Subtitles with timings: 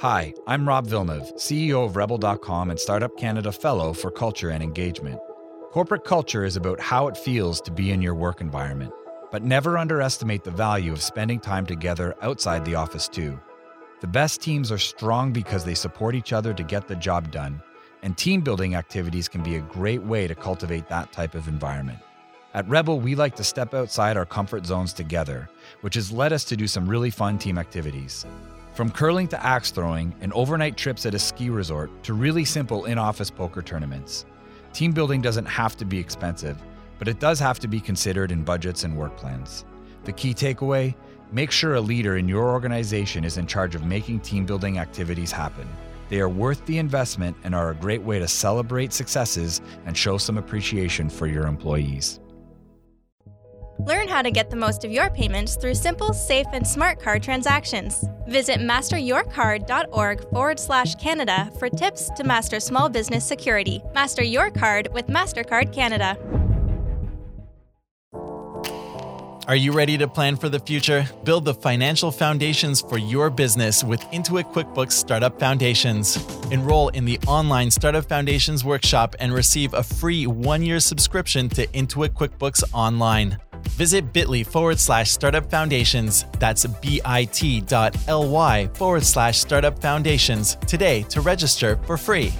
[0.00, 5.18] Hi, I'm Rob Villeneuve, CEO of Rebel.com and Startup Canada Fellow for Culture and Engagement.
[5.70, 8.92] Corporate culture is about how it feels to be in your work environment,
[9.32, 13.40] but never underestimate the value of spending time together outside the office, too.
[14.02, 17.62] The best teams are strong because they support each other to get the job done,
[18.02, 22.00] and team building activities can be a great way to cultivate that type of environment.
[22.52, 25.48] At Rebel, we like to step outside our comfort zones together,
[25.80, 28.26] which has led us to do some really fun team activities.
[28.76, 32.84] From curling to axe throwing and overnight trips at a ski resort to really simple
[32.84, 34.26] in office poker tournaments.
[34.74, 36.62] Team building doesn't have to be expensive,
[36.98, 39.64] but it does have to be considered in budgets and work plans.
[40.04, 40.94] The key takeaway
[41.32, 45.32] make sure a leader in your organization is in charge of making team building activities
[45.32, 45.66] happen.
[46.10, 50.18] They are worth the investment and are a great way to celebrate successes and show
[50.18, 52.20] some appreciation for your employees.
[53.80, 57.22] Learn how to get the most of your payments through simple, safe, and smart card
[57.22, 58.04] transactions.
[58.26, 63.82] Visit masteryourcard.org forward slash Canada for tips to master small business security.
[63.94, 66.16] Master your card with MasterCard Canada.
[69.48, 71.08] Are you ready to plan for the future?
[71.22, 76.16] Build the financial foundations for your business with Intuit QuickBooks Startup Foundations.
[76.50, 81.64] Enroll in the online Startup Foundations workshop and receive a free one year subscription to
[81.68, 83.38] Intuit QuickBooks Online.
[83.76, 86.24] Visit bit.ly forward slash startup foundations.
[86.38, 92.32] That's bit.ly forward slash startup foundations today to register for free.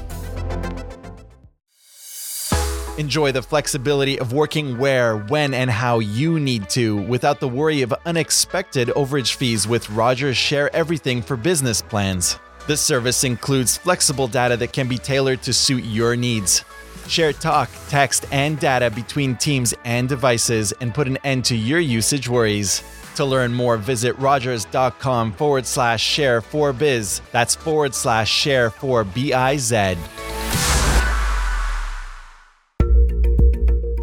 [2.97, 7.83] Enjoy the flexibility of working where, when, and how you need to without the worry
[7.83, 12.39] of unexpected overage fees with Rogers Share Everything for Business plans.
[12.67, 16.65] This service includes flexible data that can be tailored to suit your needs.
[17.09, 21.81] Share talk, text, and data between teams and devices and put an end to your
[21.81, 22.83] usage worries.
[23.17, 27.23] To learn more, visit rogers.com forward slash share for biz.
[27.33, 29.97] That's forward slash share for B I Z.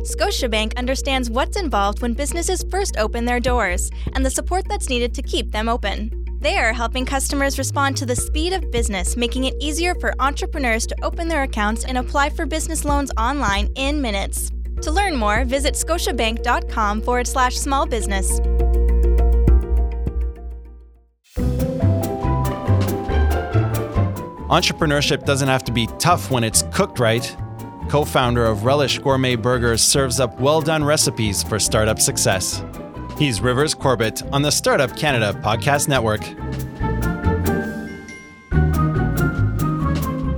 [0.03, 5.13] Scotiabank understands what's involved when businesses first open their doors and the support that's needed
[5.15, 6.32] to keep them open.
[6.43, 10.85] They are helping customers respond to the speed of business, making it easier for entrepreneurs
[10.87, 14.51] to open their accounts and apply for business loans online in minutes.
[14.81, 18.41] To learn more, visit scotiabank.com forward slash small business.
[24.51, 27.37] Entrepreneurship doesn't have to be tough when it's cooked right.
[27.87, 32.61] Co founder of Relish Gourmet Burgers serves up well done recipes for startup success.
[33.17, 36.21] He's Rivers Corbett on the Startup Canada Podcast Network.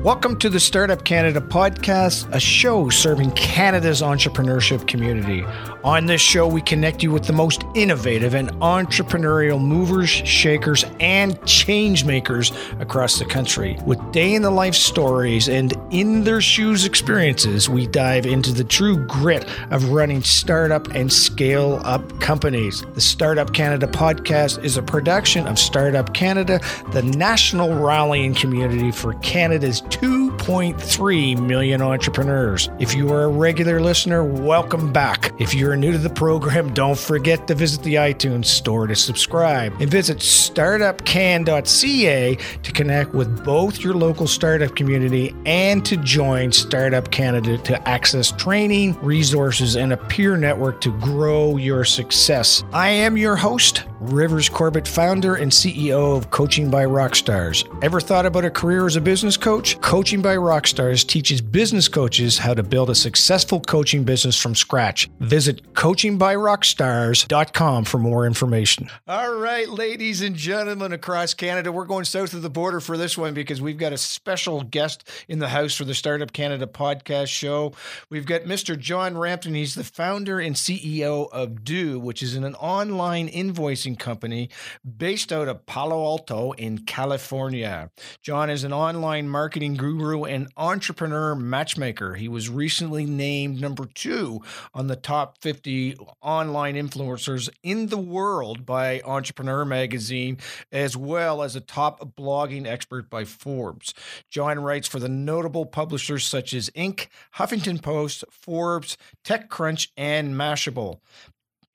[0.06, 5.44] Welcome to the Startup Canada podcast, a show serving Canada's entrepreneurship community.
[5.84, 11.44] On this show, we connect you with the most innovative and entrepreneurial movers, shakers, and
[11.48, 13.80] change makers across the country.
[13.84, 18.64] With day in the life stories and in their shoes experiences, we dive into the
[18.64, 22.86] true grit of running startup and scale up companies.
[22.94, 26.60] The Startup Canada podcast is a production of Startup Canada,
[26.92, 32.70] the national rallying community for Canada's 2.3 million entrepreneurs.
[32.80, 35.32] If you are a regular listener, welcome back.
[35.40, 39.72] If you're new to the program, don't forget to visit the iTunes store to subscribe
[39.80, 47.10] and visit startupcan.ca to connect with both your local startup community and to join Startup
[47.10, 52.66] Canada to access training, resources, and a peer network to grow your success.
[52.74, 57.66] I am your host, Rivers Corbett, founder and CEO of Coaching by Rockstars.
[57.84, 59.80] Ever thought about a career as a business coach?
[59.82, 65.10] Coaching by Rockstars teaches business coaches how to build a successful coaching business from scratch.
[65.20, 68.90] Visit coachingbyrockstars.com for more information.
[69.08, 73.18] All right, ladies and gentlemen across Canada, we're going south of the border for this
[73.18, 77.28] one because we've got a special guest in the house for the Startup Canada podcast
[77.28, 77.74] show.
[78.10, 78.78] We've got Mr.
[78.78, 79.56] John Rampton.
[79.56, 84.50] He's the founder and CEO of Due, which is an online invoicing company
[84.98, 87.90] based out of Palo Alto in California.
[88.22, 92.16] John is an online marketing guru and entrepreneur matchmaker.
[92.16, 94.42] He was recently named number two
[94.74, 100.38] on the top 50 online influencers in the world by Entrepreneur Magazine,
[100.72, 103.94] as well as a top blogging expert by Forbes.
[104.30, 111.00] John writes for the notable publishers such as Inc., Huffington Post, Forbes, TechCrunch, and Mashable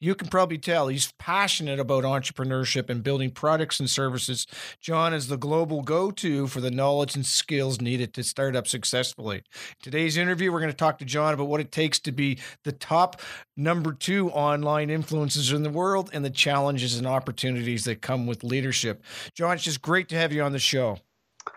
[0.00, 4.46] you can probably tell he's passionate about entrepreneurship and building products and services.
[4.80, 8.66] John is the global go to for the knowledge and skills needed to start up
[8.66, 9.42] successfully.
[9.82, 12.72] Today's interview, we're going to talk to John about what it takes to be the
[12.72, 13.20] top
[13.56, 18.42] number two online influencers in the world and the challenges and opportunities that come with
[18.42, 19.04] leadership.
[19.34, 20.98] John, it's just great to have you on the show.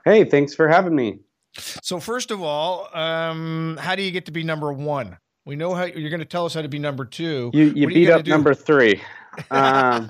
[0.03, 1.19] Hey, thanks for having me.
[1.57, 5.17] So, first of all, um, how do you get to be number one?
[5.45, 7.51] We know how you're going to tell us how to be number two.
[7.53, 9.01] You, you beat you up number three.
[9.51, 10.09] Um,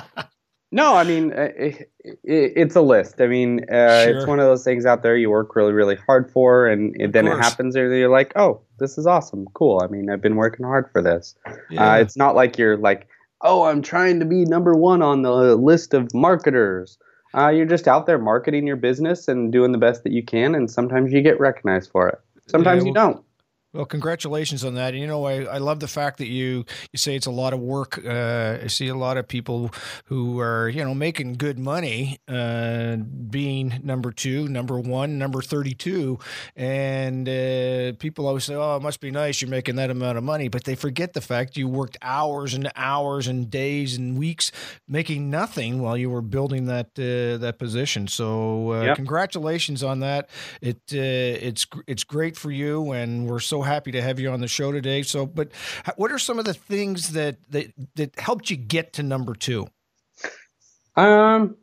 [0.72, 3.20] no, I mean, uh, it, it, it's a list.
[3.20, 4.16] I mean, uh, sure.
[4.16, 7.12] it's one of those things out there you work really, really hard for, and it,
[7.12, 9.46] then it happens, and you're like, oh, this is awesome.
[9.54, 9.80] Cool.
[9.82, 11.34] I mean, I've been working hard for this.
[11.46, 11.92] Uh, yeah.
[11.92, 13.08] Uh, it's not like you're like,
[13.42, 16.96] oh, I'm trying to be number one on the list of marketers.
[17.34, 20.54] Uh, you're just out there marketing your business and doing the best that you can,
[20.54, 22.20] and sometimes you get recognized for it.
[22.46, 23.24] Sometimes yeah, well, you don't.
[23.72, 24.94] Well, congratulations on that.
[24.94, 27.52] And, you know, I, I love the fact that you you say it's a lot
[27.52, 28.04] of work.
[28.04, 29.70] Uh, I see a lot of people
[30.06, 35.74] who are you know making good money, uh, being number two, number one, number thirty
[35.74, 36.18] two,
[36.56, 40.24] and uh, people always say, "Oh, it must be nice you're making that amount of
[40.24, 44.50] money," but they forget the fact you worked hours and hours and days and weeks
[44.88, 48.08] making nothing while you were building that uh, that position.
[48.08, 48.96] So, uh, yep.
[48.96, 50.28] congratulations on that.
[50.60, 54.40] It uh, it's it's great for you, and we're so happy to have you on
[54.40, 55.02] the show today.
[55.02, 55.50] So, but
[55.96, 59.68] what are some of the things that that that helped you get to number two?
[60.96, 61.56] Um,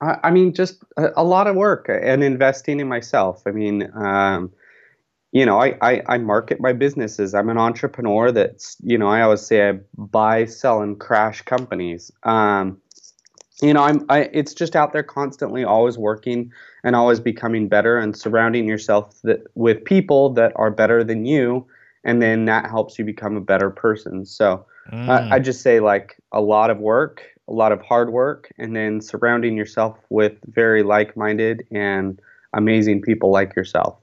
[0.00, 3.42] I, I mean, just a, a, lot of work and investing in myself.
[3.46, 4.52] I mean, um,
[5.32, 7.34] you know, I, I, I market my businesses.
[7.34, 8.30] I'm an entrepreneur.
[8.30, 12.10] That's you know, I always say I buy, sell, and crash companies.
[12.22, 12.80] Um,
[13.62, 16.52] you know, I'm I, it's just out there constantly, always working
[16.82, 21.66] and always becoming better and surrounding yourself that, with people that are better than you
[22.04, 25.08] and then that helps you become a better person so mm.
[25.08, 28.76] I, I just say like a lot of work a lot of hard work and
[28.76, 32.20] then surrounding yourself with very like-minded and
[32.52, 33.98] amazing people like yourself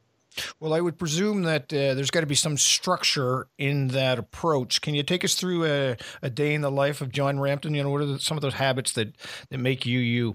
[0.59, 4.81] well, I would presume that uh, there's got to be some structure in that approach.
[4.81, 7.73] Can you take us through a, a day in the life of John Rampton?
[7.73, 9.15] You know, what are the, some of those habits that,
[9.49, 10.33] that make you you?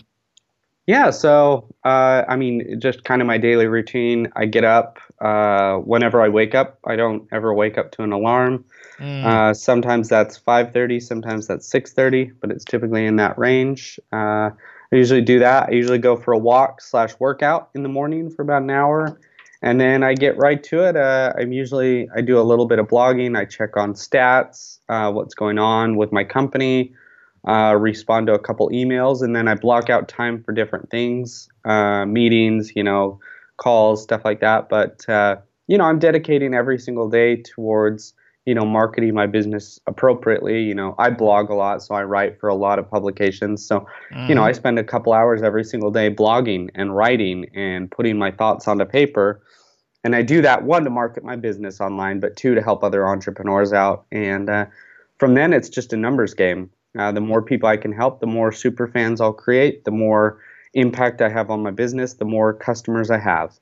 [0.86, 4.28] Yeah, so uh, I mean, just kind of my daily routine.
[4.36, 6.78] I get up uh, whenever I wake up.
[6.86, 8.64] I don't ever wake up to an alarm.
[9.00, 9.24] Mm.
[9.24, 13.98] Uh, sometimes that's 5:30, sometimes that's 6:30, but it's typically in that range.
[14.12, 14.50] Uh,
[14.92, 15.70] I usually do that.
[15.70, 19.18] I usually go for a walk slash workout in the morning for about an hour,
[19.62, 20.96] and then I get right to it.
[20.96, 23.36] Uh, I'm usually I do a little bit of blogging.
[23.36, 26.94] I check on stats, uh, what's going on with my company
[27.46, 31.48] uh, respond to a couple emails, and then I block out time for different things,
[31.64, 33.20] uh, meetings, you know,
[33.56, 34.68] calls, stuff like that.
[34.68, 35.36] But uh,
[35.68, 38.14] you know, I'm dedicating every single day towards
[38.46, 40.62] you know marketing my business appropriately.
[40.62, 43.66] You know, I blog a lot, so I write for a lot of publications.
[43.66, 44.28] So mm-hmm.
[44.28, 44.56] you know, I mm-hmm.
[44.56, 48.84] spend a couple hours every single day blogging and writing and putting my thoughts onto
[48.84, 49.42] paper.
[50.04, 53.06] And I do that one to market my business online, but two to help other
[53.06, 54.06] entrepreneurs out.
[54.12, 54.66] And uh,
[55.18, 58.26] from then, it's just a numbers game uh, the more people I can help, the
[58.26, 60.40] more super fans I'll create, the more
[60.74, 63.58] impact I have on my business, the more customers I have.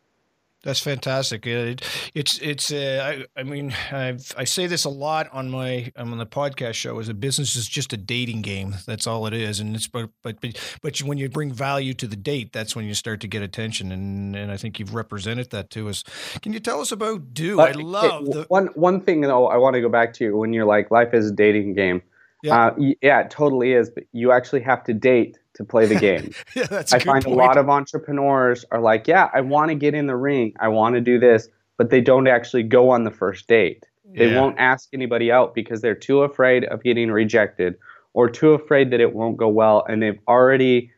[0.65, 1.47] That's fantastic.
[1.47, 1.83] It,
[2.15, 2.73] it's it's.
[2.73, 6.75] Uh, I, I mean, I've, I say this a lot on my on the podcast
[6.75, 6.99] show.
[6.99, 8.75] Is a business is just a dating game.
[8.87, 9.61] That's all it is.
[9.61, 12.87] And it's but but but, but when you bring value to the date, that's when
[12.87, 13.93] you start to get attention.
[13.93, 16.03] And and I think you've represented that to us.
[16.41, 17.61] Can you tell us about Due?
[17.61, 19.47] I love the one one thing though.
[19.49, 22.01] I want to go back to when you're like life is a dating game.
[22.43, 22.69] Yeah.
[22.69, 23.91] Uh, yeah, it totally is.
[23.91, 26.33] But you actually have to date to play the game.
[26.57, 27.37] yeah, that's I find point.
[27.37, 30.53] a lot of entrepreneurs are like, yeah, I want to get in the ring.
[30.61, 33.85] I want to do this, but they don't actually go on the first date.
[34.15, 34.41] They yeah.
[34.41, 37.75] won't ask anybody out because they're too afraid of getting rejected
[38.13, 39.85] or too afraid that it won't go well.
[39.89, 40.91] And they've already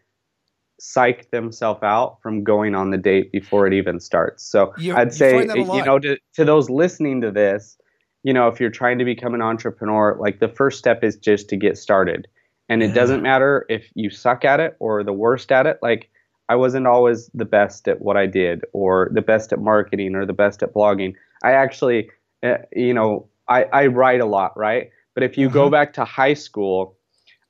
[0.80, 4.44] psyched themselves out from going on the date before it even starts.
[4.44, 7.78] So you, I'd say, eh, you know, to, to those listening to this,
[8.22, 11.48] you know, if you're trying to become an entrepreneur, like the first step is just
[11.48, 12.28] to get started.
[12.68, 15.78] And it doesn't matter if you suck at it or the worst at it.
[15.82, 16.10] Like,
[16.48, 20.26] I wasn't always the best at what I did or the best at marketing or
[20.26, 21.14] the best at blogging.
[21.42, 22.10] I actually,
[22.42, 24.90] uh, you know, I, I write a lot, right?
[25.14, 25.72] But if you go mm-hmm.
[25.72, 26.96] back to high school,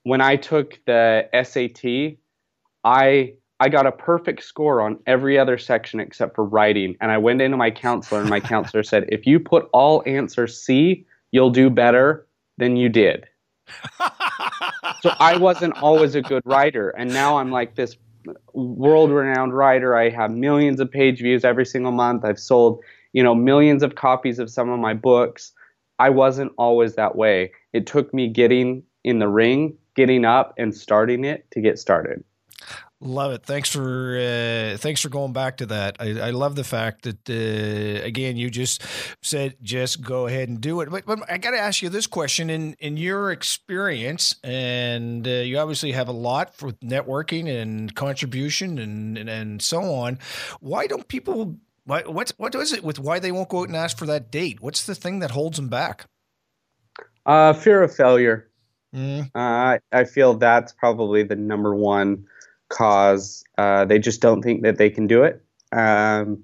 [0.04, 2.18] when I took the SAT,
[2.84, 6.94] I I got a perfect score on every other section except for writing.
[7.00, 10.60] And I went into my counselor, and my counselor said, if you put all answers
[10.60, 12.26] C, you'll do better
[12.58, 13.26] than you did.
[15.06, 16.90] so I wasn't always a good writer.
[16.90, 17.96] And now I'm like this
[18.54, 19.94] world renowned writer.
[19.96, 22.24] I have millions of page views every single month.
[22.24, 22.82] I've sold,
[23.12, 25.52] you know, millions of copies of some of my books.
[26.00, 27.52] I wasn't always that way.
[27.72, 32.24] It took me getting in the ring, getting up, and starting it to get started.
[33.00, 33.42] Love it.
[33.44, 35.96] Thanks for uh, thanks for going back to that.
[36.00, 38.82] I, I love the fact that uh, again you just
[39.22, 40.88] said just go ahead and do it.
[40.88, 45.30] But, but I got to ask you this question in in your experience, and uh,
[45.30, 50.18] you obviously have a lot for networking and contribution and, and and so on.
[50.60, 51.58] Why don't people?
[51.84, 54.30] Why, what's what is it with why they won't go out and ask for that
[54.30, 54.62] date?
[54.62, 56.06] What's the thing that holds them back?
[57.26, 58.48] Uh, fear of failure.
[58.94, 59.30] Mm.
[59.34, 62.24] Uh, I feel that's probably the number one
[62.68, 63.44] cause.
[63.58, 65.42] Uh, they just don't think that they can do it.
[65.72, 66.42] Um,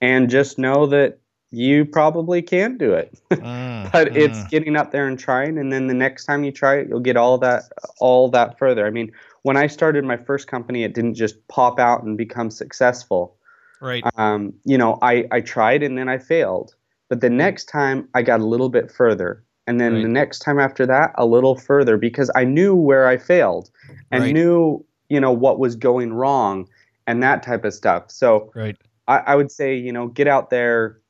[0.00, 1.18] and just know that
[1.50, 3.18] you probably can do it.
[3.30, 4.16] mm, but mm.
[4.16, 7.00] it's getting up there and trying and then the next time you try it, you'll
[7.00, 7.64] get all that
[7.98, 8.86] all that further.
[8.86, 12.50] I mean, when I started my first company, it didn't just pop out and become
[12.50, 13.36] successful.
[13.80, 14.02] Right.
[14.16, 16.74] Um, you know, I, I tried and then I failed.
[17.08, 19.44] But the next time I got a little bit further.
[19.68, 20.02] And then right.
[20.02, 23.70] the next time after that, a little further because I knew where I failed
[24.10, 24.34] and right.
[24.34, 26.68] knew you know what was going wrong
[27.06, 28.10] and that type of stuff.
[28.10, 28.76] So right.
[29.08, 31.00] I, I would say you know get out there.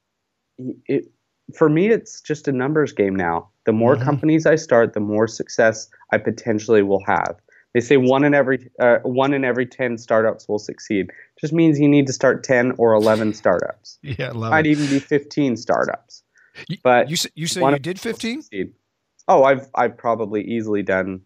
[0.87, 1.11] It,
[1.55, 3.49] for me it's just a numbers game now.
[3.65, 4.05] The more mm-hmm.
[4.05, 7.37] companies i start the more success i potentially will have.
[7.75, 11.11] They say one in every uh, one in every 10 startups will succeed.
[11.39, 13.99] Just means you need to start 10 or 11 startups.
[14.03, 14.71] Yeah love might it.
[14.71, 16.23] even be 15 startups.
[16.83, 18.43] But you, you say you did 15
[19.29, 21.21] oh i've i've probably easily done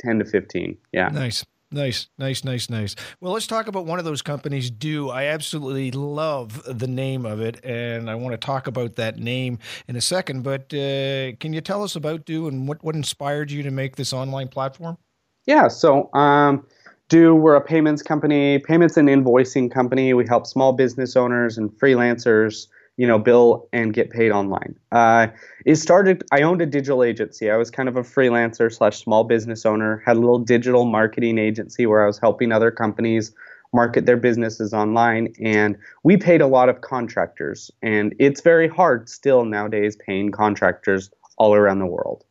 [0.00, 1.08] 10 to 15 yeah.
[1.08, 2.94] Nice Nice, nice, nice, nice.
[3.20, 5.10] Well, let's talk about one of those companies, Due.
[5.10, 9.58] I absolutely love the name of it, and I want to talk about that name
[9.88, 10.44] in a second.
[10.44, 13.96] But uh, can you tell us about Due and what, what inspired you to make
[13.96, 14.98] this online platform?
[15.46, 16.64] Yeah, so um,
[17.08, 20.14] Due, we're a payments company, payments and invoicing company.
[20.14, 24.76] We help small business owners and freelancers you know, bill and get paid online.
[24.92, 25.26] Uh,
[25.66, 26.22] it started.
[26.30, 27.50] I owned a digital agency.
[27.50, 30.02] I was kind of a freelancer slash small business owner.
[30.06, 33.32] Had a little digital marketing agency where I was helping other companies
[33.72, 37.72] market their businesses online, and we paid a lot of contractors.
[37.82, 42.24] And it's very hard still nowadays paying contractors all around the world.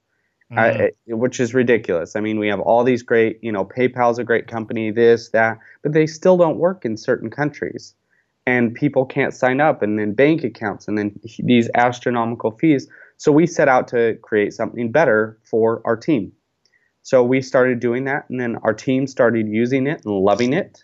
[0.51, 0.91] Mm.
[1.09, 2.15] Uh, which is ridiculous.
[2.15, 5.57] I mean, we have all these great, you know, PayPal's a great company, this, that,
[5.81, 7.95] but they still don't work in certain countries
[8.45, 12.87] and people can't sign up and then bank accounts and then these astronomical fees.
[13.17, 16.31] So we set out to create something better for our team.
[17.03, 20.83] So we started doing that and then our team started using it and loving it.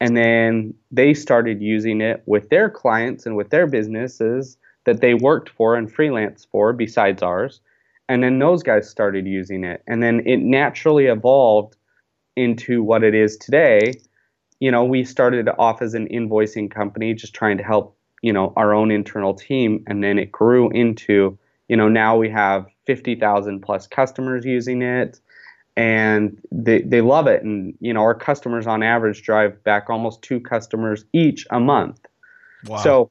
[0.00, 5.14] And then they started using it with their clients and with their businesses that they
[5.14, 7.60] worked for and freelance for besides ours.
[8.08, 9.82] And then those guys started using it.
[9.86, 11.76] And then it naturally evolved
[12.36, 13.92] into what it is today
[14.62, 18.52] you know, we started off as an invoicing company, just trying to help, you know,
[18.54, 23.58] our own internal team, and then it grew into, you know, now we have 50,000
[23.58, 25.18] plus customers using it,
[25.76, 27.42] and they they love it.
[27.42, 31.98] And you know, our customers on average drive back almost two customers each a month.
[32.68, 32.76] Wow.
[32.76, 33.10] So,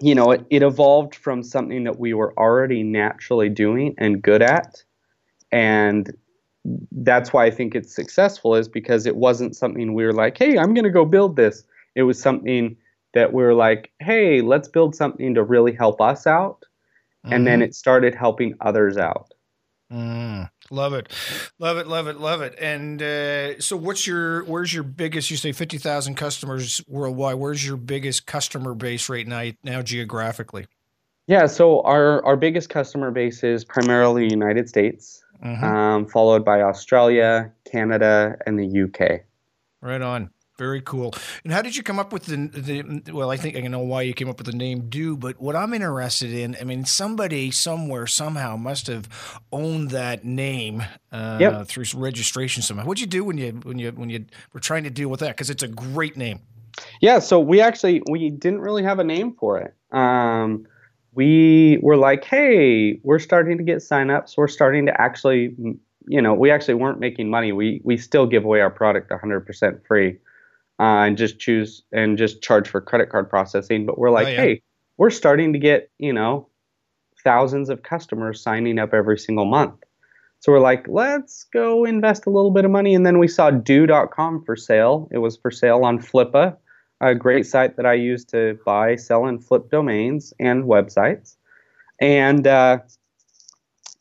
[0.00, 4.42] you know, it, it evolved from something that we were already naturally doing and good
[4.42, 4.82] at,
[5.52, 6.10] and
[6.64, 10.58] that's why I think it's successful is because it wasn't something we were like, hey,
[10.58, 11.64] I'm going to go build this.
[11.94, 12.76] It was something
[13.14, 16.64] that we are like, hey, let's build something to really help us out.
[17.24, 17.34] Mm-hmm.
[17.34, 17.64] And then mm-hmm.
[17.64, 19.32] it started helping others out.
[19.92, 21.12] Mm, love it,
[21.58, 22.56] love it, love it, love it.
[22.60, 25.32] And uh, so, what's your where's your biggest?
[25.32, 27.34] You say fifty thousand customers worldwide.
[27.34, 29.50] Where's your biggest customer base right now?
[29.64, 30.66] Now geographically.
[31.26, 35.64] Yeah, so our our biggest customer base is primarily United States mm-hmm.
[35.64, 39.22] um, followed by Australia, Canada, and the UK.
[39.80, 40.30] Right on.
[40.60, 41.14] Very cool.
[41.42, 44.02] And how did you come up with the, the, well, I think I know why
[44.02, 47.50] you came up with the name Due, but what I'm interested in, I mean, somebody
[47.50, 49.08] somewhere somehow must have
[49.50, 50.82] owned that name
[51.12, 51.66] uh, yep.
[51.66, 52.84] through registration somehow.
[52.84, 55.28] What'd you do when you when you when you were trying to deal with that?
[55.28, 56.40] Because it's a great name.
[57.00, 59.74] Yeah, so we actually we didn't really have a name for it.
[59.96, 60.66] Um,
[61.14, 64.36] we were like, hey, we're starting to get signups.
[64.36, 65.54] We're starting to actually,
[66.06, 67.52] you know, we actually weren't making money.
[67.52, 70.18] We we still give away our product 100% free,
[70.78, 73.86] uh, and just choose and just charge for credit card processing.
[73.86, 74.40] But we're like, oh, yeah.
[74.40, 74.62] hey,
[74.96, 76.48] we're starting to get, you know,
[77.24, 79.74] thousands of customers signing up every single month.
[80.40, 82.94] So we're like, let's go invest a little bit of money.
[82.94, 85.06] And then we saw due.com for sale.
[85.12, 86.56] It was for sale on Flippa
[87.00, 91.36] a great site that I use to buy, sell, and flip domains and websites.
[92.00, 92.78] And uh,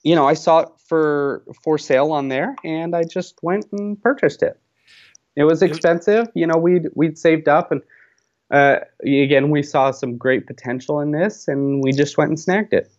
[0.04, 4.02] you know, I saw it for for sale on there, and I just went and
[4.02, 4.60] purchased it.
[5.36, 6.58] It was expensive, you know.
[6.58, 7.82] We'd we'd saved up, and
[8.52, 12.74] uh, again, we saw some great potential in this, and we just went and snagged
[12.74, 12.92] it.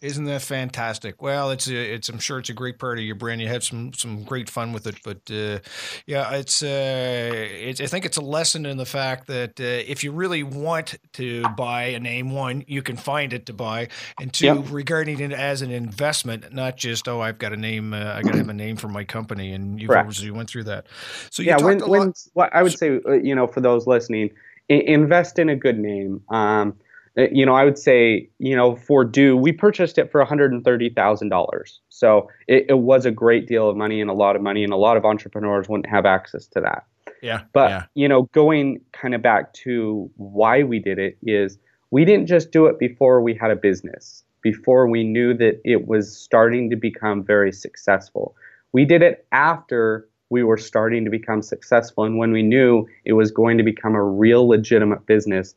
[0.00, 1.22] Isn't that fantastic?
[1.22, 3.40] Well, it's a, it's I'm sure it's a great part of your brand.
[3.40, 5.60] You had some some great fun with it, but uh,
[6.06, 10.04] yeah, it's, uh, it's I think it's a lesson in the fact that uh, if
[10.04, 13.88] you really want to buy a name, one you can find it to buy,
[14.20, 14.64] and two yep.
[14.70, 18.32] regarding it as an investment, not just oh I've got a name, uh, I got
[18.32, 20.86] to have a name for my company, and you you went through that.
[21.30, 24.30] So yeah, when, when well, I would say uh, you know for those listening,
[24.68, 26.22] invest in a good name.
[26.28, 26.76] Um,
[27.18, 31.78] Uh, you know, I would say, you know, for Due, we purchased it for $130,000.
[31.88, 34.72] So it, it, was a great deal of money and a lot of money, and
[34.72, 36.84] a lot of entrepreneurs wouldn't have access to that.
[37.22, 37.42] Yeah.
[37.52, 37.84] But, yeah.
[37.94, 41.58] you know, going kind of back to why we did it is
[41.90, 45.86] we didn't just do it before we had a business, before we knew that it
[45.86, 48.34] was starting to become very successful.
[48.72, 53.12] We did it after we were starting to become successful and when we knew it
[53.12, 55.54] was going to become a real legitimate business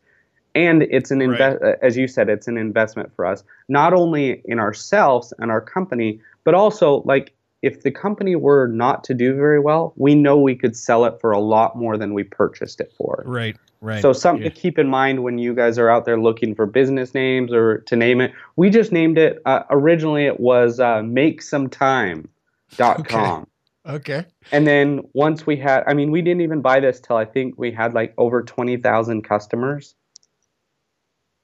[0.56, 1.76] and it's an invest right.
[1.82, 6.20] as you said it's an investment for us not only in ourselves and our company
[6.44, 10.56] but also like if the company were not to do very well we know we
[10.56, 13.24] could sell it for a lot more than we purchased it for.
[13.26, 14.02] Right right.
[14.02, 14.50] So something yeah.
[14.50, 17.80] to keep in mind when you guys are out there looking for business names or
[17.80, 22.28] to name it we just named it uh, originally it was uh, make some time
[22.76, 23.48] dot com.
[23.86, 24.26] Okay.
[24.52, 27.56] And then once we had i mean we didn't even buy this till i think
[27.58, 29.96] we had like over 20000 customers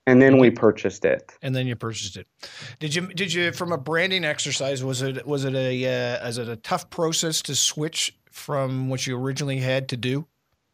[0.08, 1.34] and then we purchased it.
[1.42, 2.28] And then you purchased it.
[2.80, 6.38] Did you did you from a branding exercise was it was it a uh, is
[6.38, 10.28] it a tough process to switch from what you originally had to do?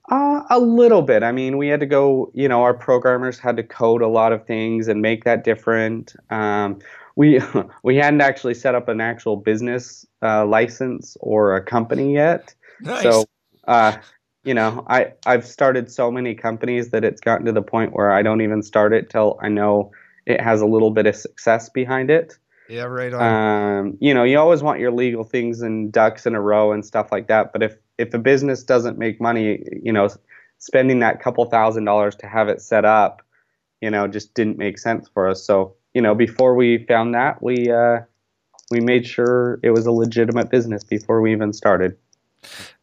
[0.10, 1.24] Uh, a little bit.
[1.24, 4.34] I mean we had to go you know our programmers had to code a lot
[4.34, 6.16] of things and make that different.
[6.30, 6.80] Um,
[7.16, 7.42] we
[7.84, 12.54] we hadn't actually set up an actual business uh, license or a company yet.
[12.82, 13.04] Nice.
[13.04, 13.26] so
[13.68, 13.96] uh,
[14.44, 18.12] you know, I I've started so many companies that it's gotten to the point where
[18.12, 19.92] I don't even start it till I know
[20.26, 22.38] it has a little bit of success behind it.
[22.70, 23.22] Yeah, right on.
[23.22, 26.86] Um, you know, you always want your legal things and ducks in a row and
[26.86, 27.52] stuff like that.
[27.54, 30.10] But if if a business doesn't make money, you know,
[30.58, 33.22] spending that couple thousand dollars to have it set up,
[33.82, 35.44] you know, just didn't make sense for us.
[35.44, 38.00] So, you know, before we found that, we uh,
[38.72, 41.98] we made sure it was a legitimate business before we even started.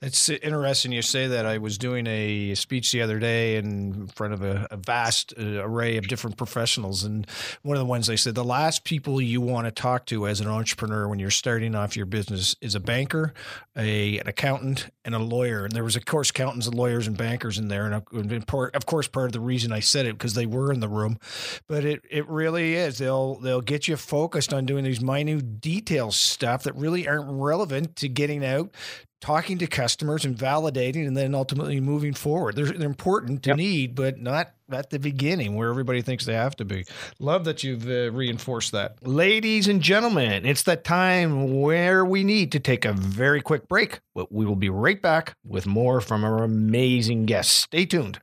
[0.00, 1.46] It's interesting you say that.
[1.46, 5.64] I was doing a speech the other day in front of a, a vast uh,
[5.64, 7.04] array of different professionals.
[7.04, 7.26] And
[7.62, 10.40] one of the ones they said the last people you want to talk to as
[10.40, 13.34] an entrepreneur when you're starting off your business is a banker,
[13.76, 15.64] a, an accountant, and a lawyer.
[15.64, 17.86] And there was, of course, accountants and lawyers and bankers in there.
[17.86, 20.88] And of course, part of the reason I said it because they were in the
[20.88, 21.18] room.
[21.66, 22.98] But it, it really is.
[22.98, 27.96] They'll, they'll get you focused on doing these minute detail stuff that really aren't relevant
[27.96, 28.74] to getting out
[29.20, 32.56] talking to customers and validating and then ultimately moving forward.
[32.56, 33.56] They're, they're important to yep.
[33.56, 36.84] need, but not at the beginning where everybody thinks they have to be.
[37.18, 39.06] Love that you've uh, reinforced that.
[39.06, 44.00] Ladies and gentlemen, it's that time where we need to take a very quick break,
[44.14, 47.54] but we will be right back with more from our amazing guests.
[47.54, 48.20] Stay tuned.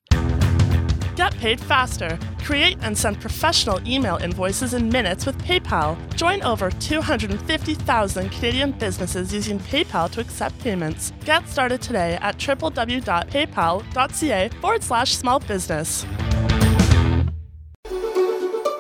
[1.16, 2.20] Get paid faster.
[2.44, 5.96] Create and send professional email invoices in minutes with PayPal.
[6.16, 11.14] Join over 250,000 Canadian businesses using PayPal to accept payments.
[11.24, 16.06] Get started today at www.paypal.ca forward slash small business.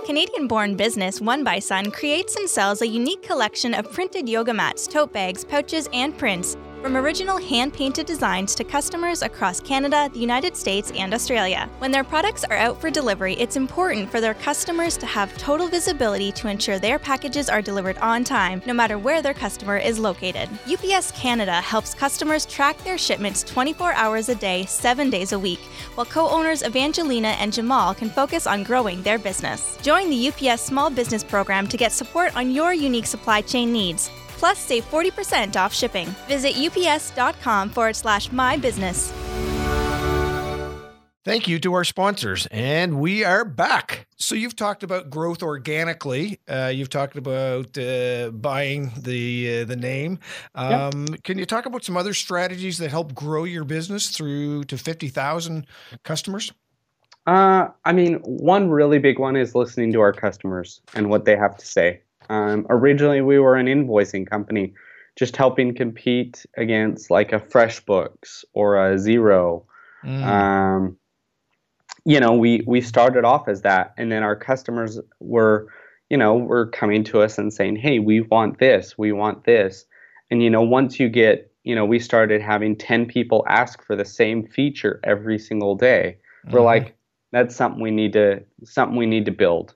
[0.06, 4.54] Canadian born business One by Sun creates and sells a unique collection of printed yoga
[4.54, 10.08] mats, tote bags, pouches, and prints from original hand painted designs to customers across Canada,
[10.13, 11.67] the United States, and Australia.
[11.80, 15.67] When their products are out for delivery, it's important for their customers to have total
[15.67, 19.98] visibility to ensure their packages are delivered on time, no matter where their customer is
[19.98, 20.48] located.
[20.71, 25.62] UPS Canada helps customers track their shipments 24 hours a day, 7 days a week,
[25.95, 29.76] while co owners Evangelina and Jamal can focus on growing their business.
[29.82, 34.12] Join the UPS Small Business Program to get support on your unique supply chain needs.
[34.38, 36.08] Plus, save 40% off shipping.
[36.28, 39.12] Visit ups.com forward slash my business.
[41.26, 42.45] Thank you to our sponsors.
[42.52, 44.06] And we are back.
[44.15, 46.39] So, you've talked about growth organically.
[46.48, 50.19] Uh, you've talked about uh, buying the uh, the name.
[50.54, 51.24] Um, yep.
[51.24, 55.65] Can you talk about some other strategies that help grow your business through to 50,000
[56.04, 56.54] customers?
[57.26, 61.36] Uh, I mean, one really big one is listening to our customers and what they
[61.36, 62.02] have to say.
[62.29, 64.73] Um, originally, we were an invoicing company,
[65.15, 69.65] just helping compete against like a FreshBooks or a Xero.
[70.03, 70.23] Mm.
[70.23, 70.97] Um,
[72.05, 75.67] you know, we we started off as that, and then our customers were,
[76.09, 79.85] you know, were coming to us and saying, "Hey, we want this, we want this,"
[80.29, 83.95] and you know, once you get, you know, we started having ten people ask for
[83.95, 86.17] the same feature every single day.
[86.45, 86.55] Mm-hmm.
[86.55, 86.95] We're like,
[87.31, 89.73] that's something we need to something we need to build.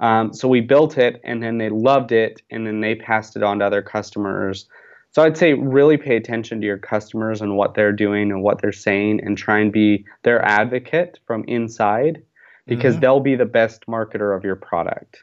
[0.00, 3.42] Um, so we built it, and then they loved it, and then they passed it
[3.42, 4.66] on to other customers.
[5.12, 8.62] So I'd say really pay attention to your customers and what they're doing and what
[8.62, 12.22] they're saying, and try and be their advocate from inside,
[12.66, 13.02] because mm-hmm.
[13.02, 15.22] they'll be the best marketer of your product.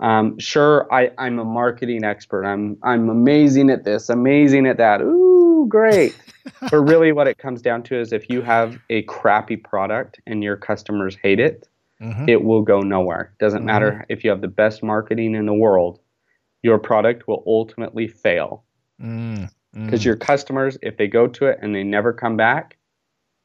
[0.00, 2.44] Um, sure, I, I'm a marketing expert.
[2.44, 5.00] I'm I'm amazing at this, amazing at that.
[5.00, 6.18] Ooh, great.
[6.60, 10.42] but really, what it comes down to is if you have a crappy product and
[10.42, 11.68] your customers hate it,
[12.00, 12.28] mm-hmm.
[12.28, 13.32] it will go nowhere.
[13.38, 13.66] Doesn't mm-hmm.
[13.66, 16.00] matter if you have the best marketing in the world,
[16.62, 18.64] your product will ultimately fail.
[18.98, 20.04] Because mm, mm.
[20.04, 22.76] your customers, if they go to it and they never come back,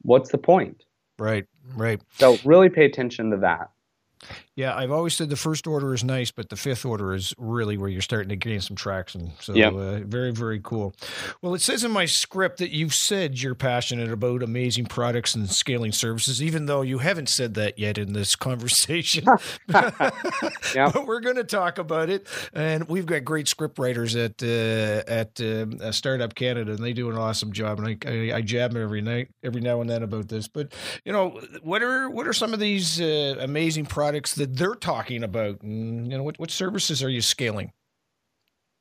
[0.02, 0.84] what's the point?
[1.18, 2.00] Right, right.
[2.18, 3.70] So really pay attention to that.
[4.54, 7.78] Yeah, I've always said the first order is nice, but the fifth order is really
[7.78, 9.32] where you're starting to gain some traction.
[9.40, 9.72] So, yep.
[9.72, 10.94] uh, very, very cool.
[11.40, 15.50] Well, it says in my script that you've said you're passionate about amazing products and
[15.50, 19.24] scaling services, even though you haven't said that yet in this conversation.
[19.68, 20.92] yep.
[20.92, 25.02] But we're going to talk about it, and we've got great script writers at uh,
[25.08, 27.80] at uh, Startup Canada, and they do an awesome job.
[27.80, 30.46] And I, I, I jab them every night, every now and then about this.
[30.46, 30.74] But
[31.06, 34.41] you know, what are what are some of these uh, amazing products?
[34.42, 35.62] That they're talking about?
[35.62, 37.70] And, you know, what, what services are you scaling?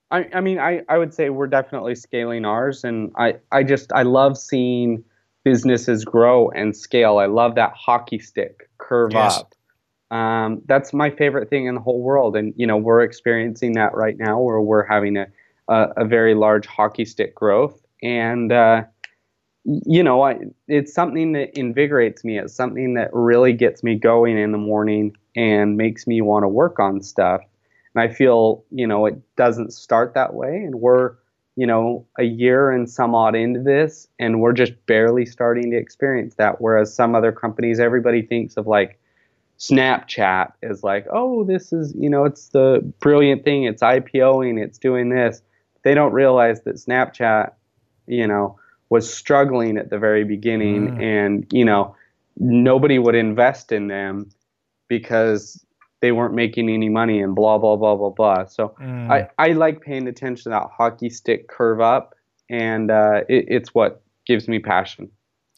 [0.10, 2.84] I, I mean, I, I would say we're definitely scaling ours.
[2.84, 5.04] And I, I just, I love seeing
[5.44, 7.20] businesses grow and scale.
[7.20, 9.38] I love that hockey stick curve yes.
[9.38, 9.54] up.
[10.16, 12.36] Um, that's my favorite thing in the whole world.
[12.36, 15.28] And, you know, we're experiencing that right now where we're having a,
[15.68, 17.80] a, a very large hockey stick growth.
[18.02, 18.84] And, uh,
[19.64, 22.40] you know, I, it's something that invigorates me.
[22.40, 26.48] It's something that really gets me going in the morning and makes me want to
[26.48, 27.42] work on stuff.
[27.94, 30.56] And I feel, you know, it doesn't start that way.
[30.58, 31.16] And we're,
[31.56, 35.78] you know, a year and some odd into this, and we're just barely starting to
[35.78, 36.62] experience that.
[36.62, 39.00] Whereas some other companies, everybody thinks of like
[39.60, 43.66] Snapchat as like, oh, this is, you know, it's the brilliant thing.
[43.66, 45.44] It's IPOing, it's doing this.
[45.84, 47.52] They don't realize that Snapchat,
[48.08, 48.58] you know,
[48.92, 51.02] was struggling at the very beginning mm.
[51.02, 51.96] and, you know,
[52.38, 54.30] nobody would invest in them
[54.90, 55.66] because
[56.02, 58.46] they weren't making any money and blah blah blah blah blah.
[58.46, 59.10] So mm.
[59.10, 62.16] I, I like paying attention to that hockey stick curve up,
[62.50, 65.10] and uh, it, it's what gives me passion.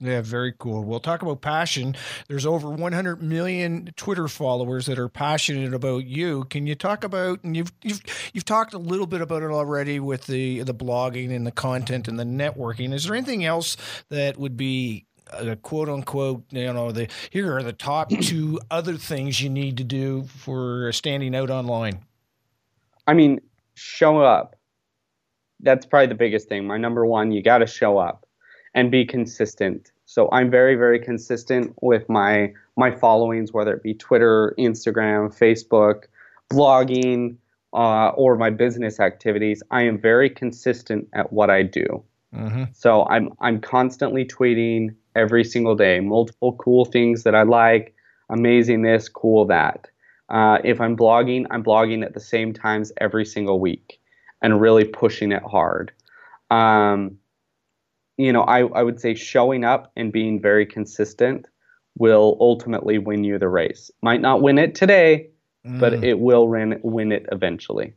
[0.03, 0.83] Yeah, very cool.
[0.83, 1.95] We'll talk about passion.
[2.27, 6.43] There's over 100 million Twitter followers that are passionate about you.
[6.49, 7.41] Can you talk about?
[7.45, 8.01] And you've you've
[8.33, 12.09] you've talked a little bit about it already with the the blogging and the content
[12.09, 12.93] and the networking.
[12.93, 13.77] Is there anything else
[14.09, 18.59] that would be uh, a quote unquote, you know, the here are the top two
[18.69, 22.03] other things you need to do for standing out online?
[23.07, 23.39] I mean,
[23.75, 24.57] show up.
[25.61, 26.67] That's probably the biggest thing.
[26.67, 28.27] My number one, you got to show up
[28.73, 29.91] and be consistent.
[30.05, 36.03] So I'm very, very consistent with my my followings, whether it be Twitter, Instagram, Facebook,
[36.51, 37.37] blogging,
[37.73, 39.61] uh, or my business activities.
[39.71, 42.03] I am very consistent at what I do.
[42.35, 42.63] Mm-hmm.
[42.73, 45.99] So I'm I'm constantly tweeting, every single day.
[45.99, 47.95] Multiple cool things that I like,
[48.29, 49.89] amazing this, cool that.
[50.29, 53.99] Uh, if I'm blogging, I'm blogging at the same times every single week
[54.41, 55.91] and really pushing it hard.
[56.49, 57.17] Um,
[58.17, 61.47] you know, I, I would say showing up and being very consistent
[61.97, 63.91] will ultimately win you the race.
[64.01, 65.29] Might not win it today,
[65.65, 65.79] mm.
[65.79, 67.93] but it will win, win it eventually.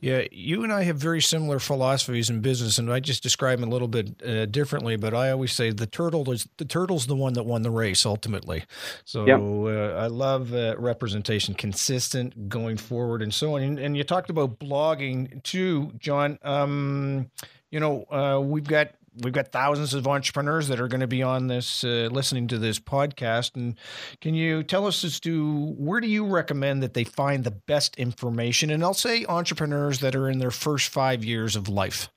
[0.00, 3.68] Yeah, you and I have very similar philosophies in business, and I just describe them
[3.68, 4.96] a little bit uh, differently.
[4.96, 8.04] But I always say the turtle is the turtle's the one that won the race
[8.04, 8.64] ultimately.
[9.04, 9.40] So yep.
[9.40, 13.62] uh, I love uh, representation, consistent going forward, and so on.
[13.62, 16.38] And, and, you talked about blogging too, John.
[16.42, 17.30] Um,
[17.70, 18.90] you know, uh, we've got
[19.22, 22.58] we've got thousands of entrepreneurs that are going to be on this uh, listening to
[22.58, 23.54] this podcast.
[23.54, 23.78] And
[24.20, 27.96] can you tell us as to where do you recommend that they find the best
[27.96, 28.70] information?
[28.70, 32.10] And i'll say entrepreneurs that are in their first five years of life.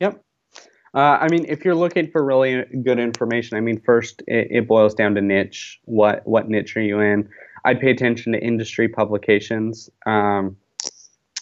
[0.00, 0.22] Yep.
[0.92, 4.68] Uh, i mean if you're looking for really good information i mean first it, it
[4.68, 5.78] boils down to niche.
[5.84, 7.28] What what niche are you in?
[7.64, 9.90] I'd pay attention to industry publications.
[10.06, 10.56] Um,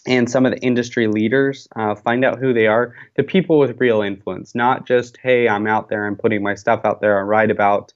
[0.09, 1.69] and some of the industry leaders.
[1.77, 5.67] Uh, find out who they are, the people with real influence, not just hey, I'm
[5.67, 7.93] out there, I'm putting my stuff out there, I write about,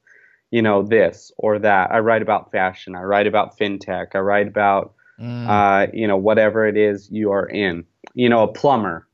[0.50, 1.90] you know, this or that.
[1.90, 5.48] I write about fashion, I write about fintech, I write about, mm.
[5.48, 7.84] uh, you know, whatever it is you are in.
[8.14, 9.08] You know, a plumber.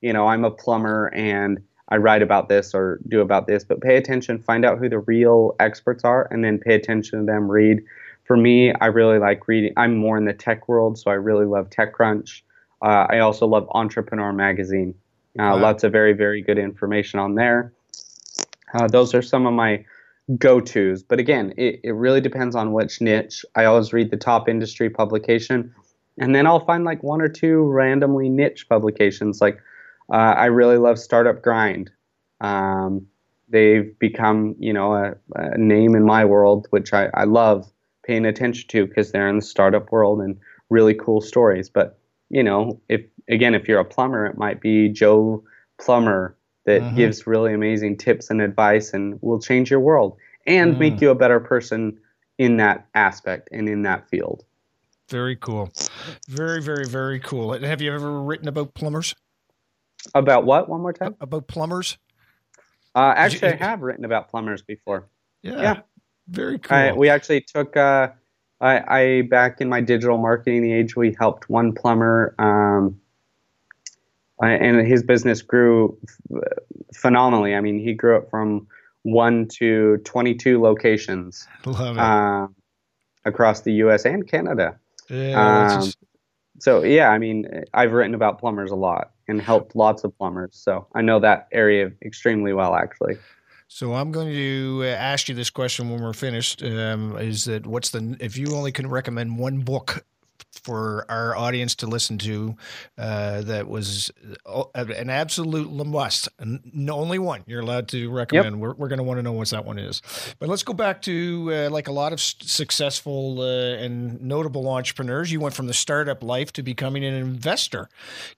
[0.00, 3.82] You know, I'm a plumber and I write about this or do about this, but
[3.82, 7.50] pay attention, find out who the real experts are, and then pay attention to them,
[7.50, 7.82] read
[8.24, 9.72] for me, I really like reading.
[9.76, 12.42] I'm more in the tech world, so I really love TechCrunch.
[12.80, 14.94] Uh, I also love Entrepreneur Magazine.
[15.38, 15.58] Uh, wow.
[15.58, 17.72] Lots of very, very good information on there.
[18.74, 19.84] Uh, those are some of my
[20.38, 21.02] go tos.
[21.02, 23.44] But again, it, it really depends on which niche.
[23.54, 25.74] I always read the top industry publication,
[26.18, 29.40] and then I'll find like one or two randomly niche publications.
[29.40, 29.58] Like
[30.12, 31.90] uh, I really love Startup Grind.
[32.40, 33.06] Um,
[33.48, 37.71] they've become, you know, a, a, name in my world, which I, I love
[38.04, 40.38] paying attention to because they're in the startup world and
[40.70, 41.68] really cool stories.
[41.68, 41.98] But
[42.30, 45.44] you know, if again, if you're a plumber, it might be Joe
[45.80, 46.96] Plumber that mm-hmm.
[46.96, 50.78] gives really amazing tips and advice and will change your world and mm.
[50.78, 51.98] make you a better person
[52.38, 54.44] in that aspect and in that field.
[55.08, 55.70] Very cool.
[56.28, 57.52] Very, very, very cool.
[57.52, 59.14] And have you ever written about plumbers?
[60.14, 60.68] About what?
[60.68, 61.16] One more time?
[61.20, 61.98] About plumbers?
[62.94, 65.08] Uh, actually, you, I have written about plumbers before.
[65.42, 65.60] Yeah.
[65.60, 65.80] Yeah.
[66.28, 66.76] Very cool.
[66.76, 68.08] I, we actually took, uh,
[68.60, 73.00] I, I, back in my digital marketing age, we helped one plumber, um,
[74.40, 75.96] and his business grew
[76.94, 77.54] phenomenally.
[77.54, 78.66] I mean, he grew up from
[79.02, 82.46] one to 22 locations uh,
[83.24, 84.04] across the U.S.
[84.04, 84.78] and Canada.
[85.08, 85.92] Yeah, um,
[86.58, 90.56] so yeah, I mean, I've written about plumbers a lot and helped lots of plumbers,
[90.56, 93.16] so I know that area extremely well, actually.
[93.74, 96.62] So I'm going to uh, ask you this question when we're finished.
[96.62, 100.04] Um, is that what's the if you only can recommend one book
[100.62, 102.54] for our audience to listen to
[102.98, 104.10] uh, that was
[104.44, 106.28] uh, an absolute must.
[106.38, 108.56] And only one you're allowed to recommend.
[108.56, 108.60] Yep.
[108.60, 110.02] We're, we're going to want to know what that one is.
[110.38, 115.32] But let's go back to uh, like a lot of successful uh, and notable entrepreneurs.
[115.32, 117.88] You went from the startup life to becoming an investor.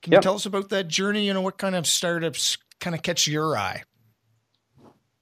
[0.00, 0.20] Can yep.
[0.20, 1.26] you tell us about that journey?
[1.26, 3.82] You know, what kind of startups kind of catch your eye?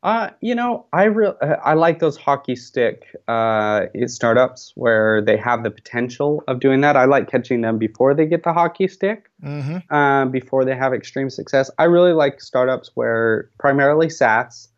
[0.02, 5.36] Uh, you know, I re- uh, I like those hockey stick uh, startups where they
[5.36, 6.96] have the potential of doing that.
[6.96, 9.94] I like catching them before they get the hockey stick, mm-hmm.
[9.94, 11.70] uh, before they have extreme success.
[11.78, 14.68] I really like startups where primarily SaaS.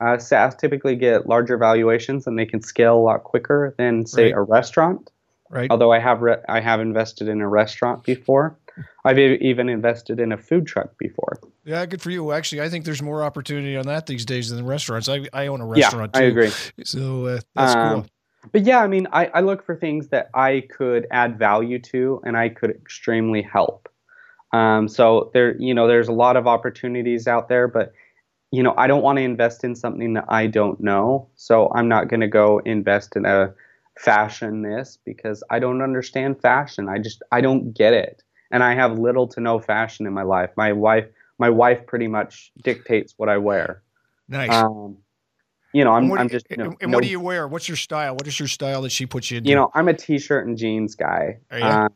[0.00, 4.24] Uh, SaaS typically get larger valuations and they can scale a lot quicker than say
[4.24, 4.34] right.
[4.34, 5.12] a restaurant.
[5.48, 5.70] Right.
[5.70, 8.58] Although I have re- I have invested in a restaurant before.
[9.04, 11.38] I've even invested in a food truck before.
[11.64, 12.32] Yeah, good for you.
[12.32, 15.08] Actually, I think there's more opportunity on that these days than restaurants.
[15.08, 16.26] I, I own a restaurant yeah, too.
[16.26, 16.50] I agree.
[16.84, 18.06] So uh, that's um, cool.
[18.50, 22.20] But yeah, I mean, I, I look for things that I could add value to
[22.24, 23.88] and I could extremely help.
[24.52, 27.92] Um, so there, you know, there's a lot of opportunities out there, but
[28.50, 31.30] you know, I don't want to invest in something that I don't know.
[31.36, 33.54] So I'm not going to go invest in a
[33.98, 36.88] fashion this because I don't understand fashion.
[36.88, 40.22] I just I don't get it and I have little to no fashion in my
[40.22, 40.50] life.
[40.56, 41.06] My wife,
[41.38, 43.82] my wife, pretty much dictates what I wear.
[44.28, 44.50] Nice.
[44.50, 44.98] Um,
[45.72, 46.46] you know, I'm, I'm just.
[46.50, 47.48] You know, and no, what do you wear?
[47.48, 48.12] What's your style?
[48.12, 49.46] What is your style that she puts you in?
[49.46, 51.38] You know, I'm a t-shirt and jeans guy.
[51.50, 51.62] You?
[51.62, 51.88] Um,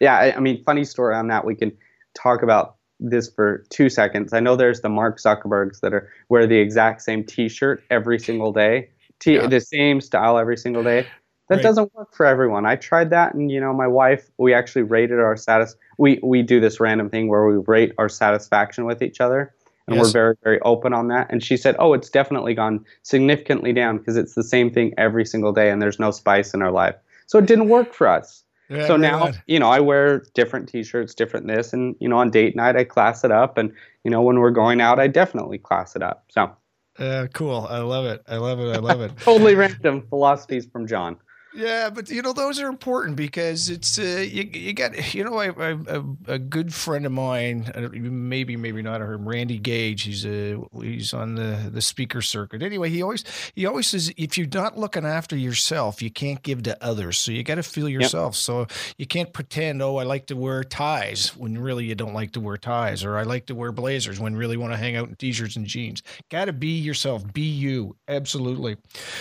[0.00, 1.44] yeah, I, I, mean, funny story on that.
[1.44, 1.76] We can
[2.14, 4.32] talk about this for two seconds.
[4.32, 8.52] I know there's the Mark Zuckerbergs that are wear the exact same t-shirt every single
[8.52, 9.48] day, t- yeah.
[9.48, 11.04] the same style every single day
[11.48, 12.66] that doesn't work for everyone.
[12.66, 15.76] I tried that, and you know, my wife, we actually rated our status.
[15.96, 19.54] We we do this random thing where we rate our satisfaction with each other,
[19.86, 20.06] and yes.
[20.06, 21.28] we're very very open on that.
[21.30, 25.24] And she said, "Oh, it's definitely gone significantly down because it's the same thing every
[25.24, 28.44] single day, and there's no spice in our life." So it didn't work for us.
[28.70, 32.30] Yeah, so now, you know, I wear different T-shirts, different this, and you know, on
[32.30, 33.72] date night I class it up, and
[34.04, 36.26] you know, when we're going out, I definitely class it up.
[36.28, 36.54] So.
[36.98, 37.66] Uh, cool.
[37.70, 38.22] I love it.
[38.28, 38.76] I love it.
[38.76, 39.16] I love it.
[39.20, 41.16] totally random philosophies from John.
[41.58, 45.38] Yeah, but you know those are important because it's uh, you, you got you know
[45.38, 50.56] I, I, a good friend of mine maybe maybe not her Randy Gage he's a
[50.80, 52.62] he's on the the speaker circuit.
[52.62, 53.24] Anyway he always
[53.56, 57.18] he always says if you're not looking after yourself you can't give to others.
[57.18, 58.34] So you got to feel yourself.
[58.34, 58.36] Yep.
[58.36, 58.66] so
[58.96, 62.40] you can't pretend oh I like to wear ties when really you don't like to
[62.40, 65.16] wear ties or I like to wear blazers when really want to hang out in
[65.16, 66.04] t-shirts and jeans.
[66.30, 67.32] Got to be yourself.
[67.32, 67.96] Be you.
[68.06, 68.76] Absolutely.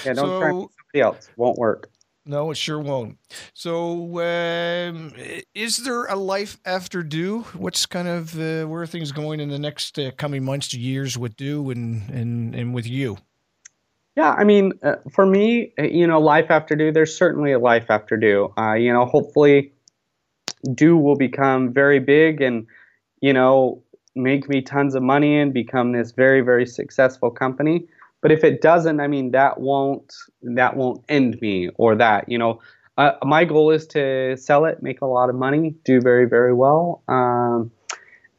[0.06, 1.30] Yeah don't so, try somebody else.
[1.36, 1.89] Won't work
[2.28, 3.18] no, it sure won't.
[3.54, 5.13] So, um,
[5.56, 7.42] is there a life after Due?
[7.56, 11.18] What's kind of uh, where are things going in the next uh, coming months years
[11.18, 13.18] with Due and and and with you?
[14.16, 16.92] Yeah, I mean, uh, for me, uh, you know, life after Due.
[16.92, 18.52] There's certainly a life after Due.
[18.58, 19.74] Uh, you know, hopefully,
[20.74, 22.68] Due will become very big and
[23.22, 23.84] you know
[24.16, 27.88] make me tons of money and become this very very successful company.
[28.28, 32.28] But if it doesn't, I mean, that won't that won't end me or that.
[32.28, 32.60] You know,
[32.98, 36.54] uh, my goal is to sell it, make a lot of money, do very very
[36.54, 37.72] well, um,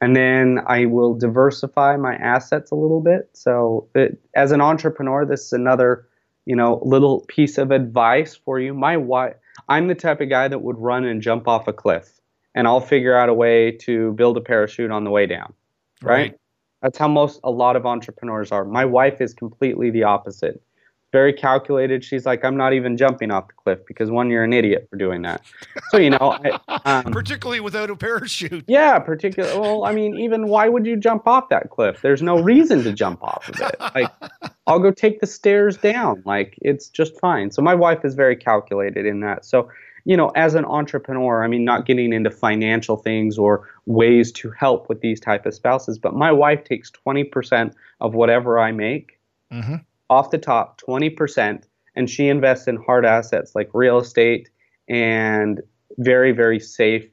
[0.02, 3.30] and then I will diversify my assets a little bit.
[3.32, 6.06] So, it, as an entrepreneur, this is another
[6.44, 8.74] you know little piece of advice for you.
[8.74, 9.36] My wife,
[9.70, 12.20] I'm the type of guy that would run and jump off a cliff,
[12.54, 15.54] and I'll figure out a way to build a parachute on the way down.
[16.02, 16.12] right?
[16.12, 16.38] right?
[16.82, 18.64] That's how most a lot of entrepreneurs are.
[18.64, 20.62] My wife is completely the opposite.
[21.10, 22.04] very calculated.
[22.04, 24.96] She's like, I'm not even jumping off the cliff because one, you're an idiot for
[24.96, 25.40] doing that.
[25.88, 28.64] So you know, I, um, particularly without a parachute.
[28.68, 29.58] Yeah, particularly.
[29.58, 32.00] Well, I mean, even why would you jump off that cliff?
[32.02, 33.74] There's no reason to jump off of it.
[33.94, 34.12] Like,
[34.66, 36.22] I'll go take the stairs down.
[36.26, 37.50] Like, it's just fine.
[37.50, 39.46] So my wife is very calculated in that.
[39.46, 39.70] So
[40.08, 44.50] you know, as an entrepreneur, I mean, not getting into financial things or ways to
[44.52, 49.20] help with these type of spouses, but my wife takes 20% of whatever I make
[49.52, 49.74] mm-hmm.
[50.08, 51.62] off the top, 20%,
[51.94, 54.48] and she invests in hard assets like real estate
[54.88, 55.60] and
[55.98, 57.06] very, very safe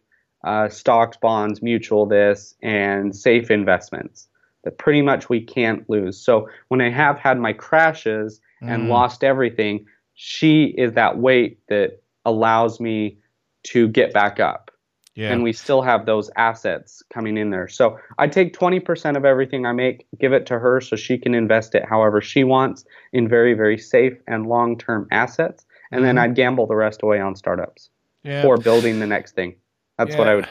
[0.46, 4.30] uh, stocks, bonds, mutual this, and safe investments
[4.64, 6.18] that pretty much we can't lose.
[6.18, 8.88] So when I have had my crashes and mm.
[8.88, 13.18] lost everything, she is that weight that allows me
[13.64, 14.72] to get back up.
[15.16, 15.32] Yeah.
[15.32, 17.70] And we still have those assets coming in there.
[17.70, 21.34] So I take 20% of everything I make, give it to her so she can
[21.34, 22.84] invest it however she wants
[23.14, 25.66] in very, very safe and long term assets.
[25.92, 26.06] And mm-hmm.
[26.06, 27.90] then I'd gamble the rest away on startups
[28.24, 28.42] yeah.
[28.42, 29.56] for building the next thing.
[29.98, 30.18] That's yeah.
[30.18, 30.48] what I would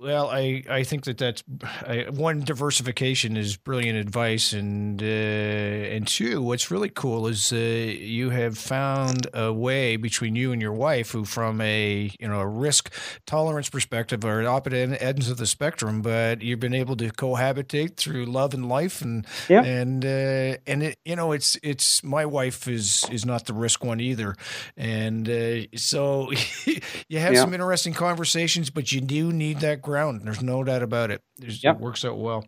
[0.00, 6.06] well, I, I think that that's I, one diversification is brilliant advice, and uh, and
[6.06, 10.72] two, what's really cool is uh, you have found a way between you and your
[10.72, 12.90] wife, who from a you know a risk
[13.26, 17.96] tolerance perspective are at opposite ends of the spectrum, but you've been able to cohabitate
[17.96, 19.62] through love and life, and yeah.
[19.62, 23.84] and uh, and it you know it's it's my wife is is not the risk
[23.84, 24.34] one either,
[24.78, 26.30] and uh, so
[27.08, 27.40] you have yeah.
[27.40, 30.22] some interesting conversations, but you do need that ground.
[30.24, 31.22] There's no doubt about it.
[31.38, 31.76] Yep.
[31.76, 32.44] It works out well.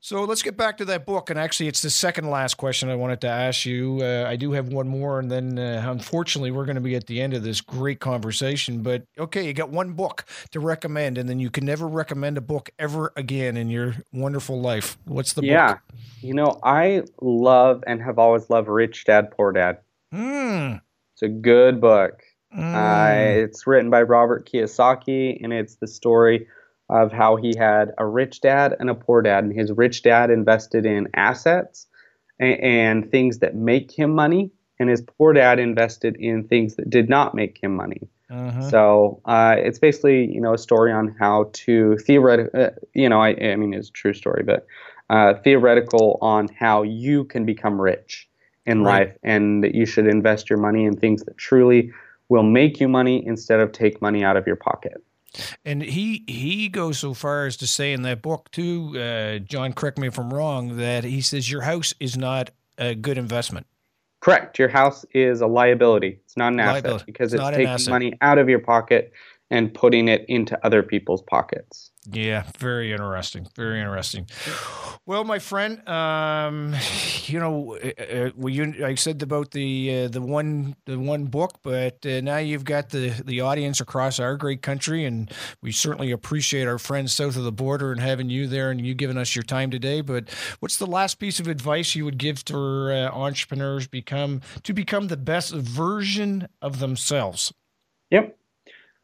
[0.00, 1.28] So let's get back to that book.
[1.28, 4.00] And actually, it's the second last question I wanted to ask you.
[4.02, 7.06] Uh, I do have one more, and then uh, unfortunately, we're going to be at
[7.06, 8.82] the end of this great conversation.
[8.82, 12.40] But okay, you got one book to recommend, and then you can never recommend a
[12.40, 14.96] book ever again in your wonderful life.
[15.04, 15.74] What's the yeah.
[15.74, 15.82] book?
[15.92, 16.28] Yeah.
[16.28, 19.78] You know, I love and have always loved Rich Dad Poor Dad.
[20.14, 20.80] Mm.
[21.14, 22.22] It's a good book.
[22.56, 22.74] Mm.
[22.74, 26.48] Uh, it's written by Robert Kiyosaki, and it's the story
[26.90, 30.30] of how he had a rich dad and a poor dad, and his rich dad
[30.30, 31.86] invested in assets
[32.38, 36.90] and, and things that make him money, and his poor dad invested in things that
[36.90, 38.08] did not make him money.
[38.28, 38.70] Uh-huh.
[38.70, 43.20] So uh, it's basically you know a story on how to theoretical, uh, you know,
[43.20, 44.66] I, I, mean it's a true story, but
[45.08, 48.28] uh, theoretical on how you can become rich
[48.66, 49.08] in right.
[49.08, 51.92] life, and that you should invest your money in things that truly
[52.28, 55.02] will make you money instead of take money out of your pocket.
[55.64, 59.72] And he he goes so far as to say in that book too, uh, John,
[59.72, 63.66] correct me if I'm wrong, that he says your house is not a good investment.
[64.20, 64.58] Correct.
[64.58, 66.20] Your house is a liability.
[66.24, 66.94] It's not an liability.
[66.94, 69.12] asset because it's, it's taking money out of your pocket
[69.50, 71.89] and putting it into other people's pockets.
[72.06, 73.46] Yeah, very interesting.
[73.54, 74.26] Very interesting.
[75.04, 76.74] Well, my friend, um,
[77.26, 81.26] you know, uh, uh, well, you, I said about the uh, the one the one
[81.26, 85.72] book, but uh, now you've got the the audience across our great country, and we
[85.72, 89.18] certainly appreciate our friends south of the border and having you there and you giving
[89.18, 90.00] us your time today.
[90.00, 94.72] But what's the last piece of advice you would give to uh, entrepreneurs become to
[94.72, 97.52] become the best version of themselves?
[98.10, 98.39] Yep.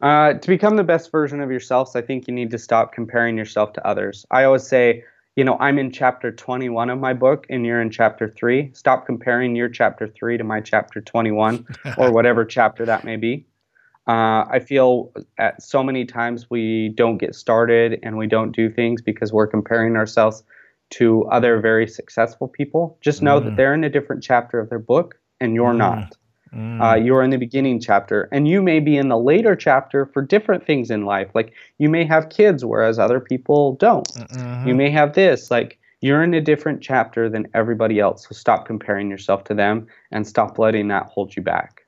[0.03, 3.37] Uh, to become the best version of yourselves, I think you need to stop comparing
[3.37, 4.27] yourself to others.
[4.31, 5.05] I always say,
[5.37, 8.71] you know, I'm in chapter 21 of my book and you're in chapter 3.
[8.75, 11.67] Stop comparing your chapter 3 to my chapter 21
[11.99, 13.47] or whatever chapter that may be.
[14.09, 18.71] Uh, I feel at so many times we don't get started and we don't do
[18.71, 20.45] things because we're comparing ourselves
[20.91, 22.97] to other very successful people.
[23.01, 23.45] Just know mm.
[23.45, 25.79] that they're in a different chapter of their book and you're mm.
[25.79, 26.17] not.
[26.55, 26.81] Mm.
[26.81, 30.23] Uh, you're in the beginning chapter, and you may be in the later chapter for
[30.23, 31.29] different things in life.
[31.35, 34.09] Like you may have kids, whereas other people don't.
[34.09, 34.69] Mm-hmm.
[34.69, 35.51] You may have this.
[35.51, 38.29] Like you're in a different chapter than everybody else.
[38.29, 41.86] So stop comparing yourself to them and stop letting that hold you back.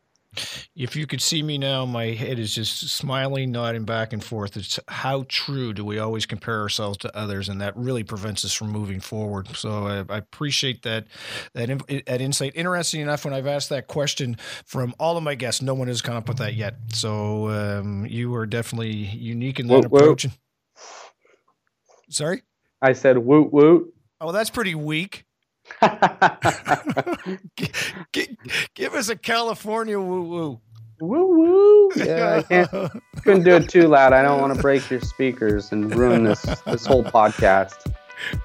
[0.76, 4.56] If you could see me now, my head is just smiling, nodding back and forth.
[4.56, 8.52] It's how true do we always compare ourselves to others, and that really prevents us
[8.52, 9.48] from moving forward.
[9.56, 11.06] So I, I appreciate that
[11.54, 11.68] that
[12.06, 12.52] that insight.
[12.54, 16.02] Interesting enough, when I've asked that question from all of my guests, no one has
[16.02, 16.74] come up with that yet.
[16.92, 20.26] So um, you are definitely unique in that approach.
[22.10, 22.42] Sorry,
[22.80, 23.94] I said woot woot.
[24.20, 25.24] Oh, that's pretty weak.
[28.12, 28.36] Give,
[28.74, 30.60] give, us a California woo woo.
[31.00, 31.90] Woo woo.
[31.96, 32.70] Yeah, I can't,
[33.22, 34.12] couldn't do it too loud.
[34.12, 37.94] I don't want to break your speakers and ruin this this whole podcast.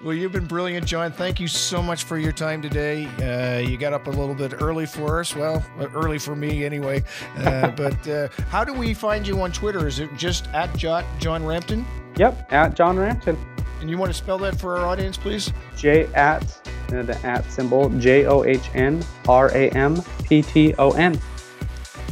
[0.03, 1.11] Well, you've been brilliant, John.
[1.11, 3.05] Thank you so much for your time today.
[3.17, 5.35] Uh, you got up a little bit early for us.
[5.35, 7.03] Well, uh, early for me anyway.
[7.37, 9.87] Uh, but uh, how do we find you on Twitter?
[9.87, 11.85] Is it just at John, John Rampton?
[12.17, 13.37] Yep, at John Rampton.
[13.81, 15.51] And you want to spell that for our audience, please?
[15.75, 16.62] J at
[17.01, 21.19] the at symbol J O H N R A M P T O N.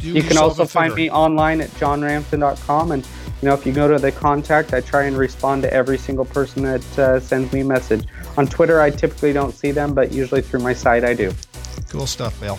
[0.02, 2.92] You can also find me online at johnrampton.com.
[2.92, 3.06] And,
[3.42, 6.26] you know, if you go to the contact, I try and respond to every single
[6.26, 8.08] person that uh, sends me a message.
[8.38, 11.32] On Twitter, I typically don't see them, but usually through my site, I do.
[11.90, 12.58] Cool stuff, Bill.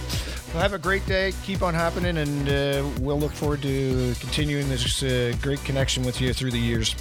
[0.52, 1.32] Well, have a great day.
[1.44, 6.20] Keep on happening, and uh, we'll look forward to continuing this uh, great connection with
[6.20, 6.94] you through the years.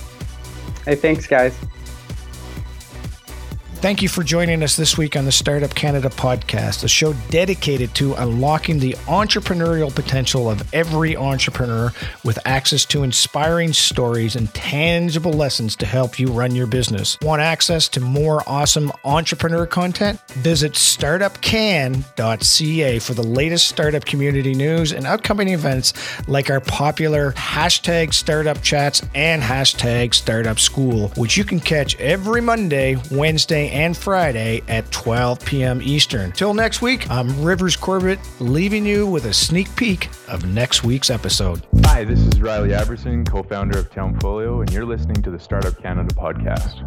[0.85, 1.55] Hey, thanks, guys.
[3.81, 7.95] Thank you for joining us this week on the Startup Canada podcast, a show dedicated
[7.95, 11.91] to unlocking the entrepreneurial potential of every entrepreneur
[12.23, 17.17] with access to inspiring stories and tangible lessons to help you run your business.
[17.23, 20.19] Want access to more awesome entrepreneur content?
[20.33, 25.93] Visit startupcan.ca for the latest startup community news and upcoming events
[26.27, 32.41] like our popular hashtag startup chats and hashtag startup school, which you can catch every
[32.41, 35.81] Monday, Wednesday, and Friday at 12 p.m.
[35.81, 36.31] Eastern.
[36.31, 41.09] Till next week, I'm Rivers Corbett, leaving you with a sneak peek of next week's
[41.09, 41.65] episode.
[41.85, 45.79] Hi, this is Riley Aberson, co founder of Townfolio, and you're listening to the Startup
[45.81, 46.85] Canada podcast.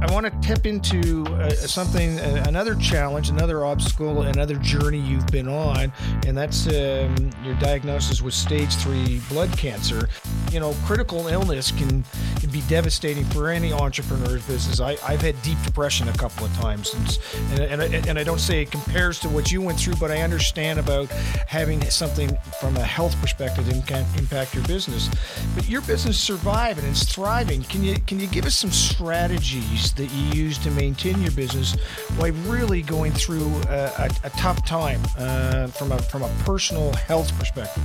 [0.00, 5.26] I, want to tip into uh, something, uh, another challenge, another obstacle, another journey you've
[5.28, 5.92] been on,
[6.26, 10.08] and that's um, your diagnosis with stage three blood cancer.
[10.52, 12.04] You know, critical illness can,
[12.48, 14.80] can be devastating for any entrepreneur's business.
[14.80, 18.24] I, I've had deep depression a couple of times, and, and, and, I, and I
[18.24, 21.08] don't say it compares to what you went through, but I understand about
[21.46, 25.10] having something from a health perspective that impact your business.
[25.54, 27.62] But your business survived and it's thriving.
[27.64, 29.92] Can you can you give us some strategies?
[29.98, 31.74] that you use to maintain your business
[32.16, 36.92] while really going through a, a, a tough time uh, from a from a personal
[36.94, 37.82] health perspective?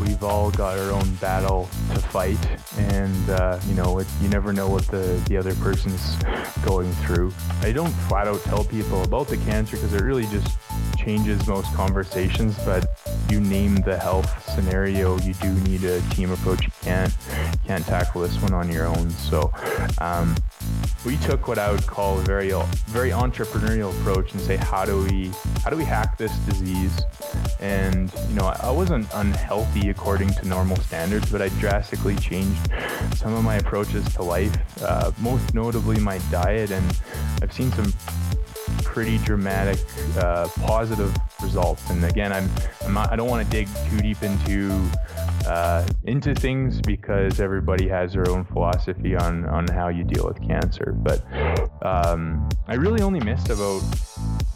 [0.00, 2.38] We've all got our own battle to fight,
[2.78, 6.16] and uh, you know, it, you never know what the, the other person's
[6.64, 7.32] going through.
[7.60, 10.58] I don't flat out tell people about the cancer because it really just
[10.96, 12.56] changes most conversations.
[12.64, 16.64] But you name the health scenario, you do need a team approach.
[16.64, 17.16] You can't
[17.66, 19.10] can't tackle this one on your own.
[19.10, 19.52] So
[19.98, 20.34] um,
[21.04, 22.50] we took what I would call a very
[22.86, 25.32] very entrepreneurial approach and say how do we
[25.64, 27.02] how do we hack this disease
[27.60, 32.70] and you know I wasn't unhealthy according to normal standards but I drastically changed
[33.16, 37.00] some of my approaches to life uh, most notably my diet and
[37.42, 37.92] I've seen some
[38.82, 39.78] pretty dramatic
[40.18, 42.48] uh, positive results and again I'm,
[42.84, 44.90] I'm not, I don't want to dig too deep into
[45.46, 50.40] uh, into things because everybody has their own philosophy on on how you deal with
[50.46, 50.94] cancer.
[50.96, 51.22] But
[51.82, 53.82] um, I really only missed about